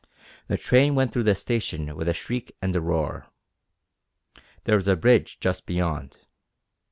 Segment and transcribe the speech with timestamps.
[0.47, 3.27] The train went through the station with a shriek and a roar.
[4.63, 6.17] There was a bridge just beyond.